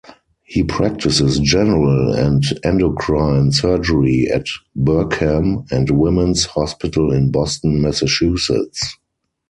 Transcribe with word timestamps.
He 0.45 0.63
practices 0.63 1.37
general 1.37 2.13
and 2.15 2.43
endocrine 2.63 3.51
surgery 3.51 4.27
at 4.33 4.47
Brigham 4.75 5.65
and 5.69 5.91
Women's 5.91 6.45
Hospital 6.47 7.11
in 7.13 7.29
Boston, 7.29 7.83
Massachusetts. 7.83 8.97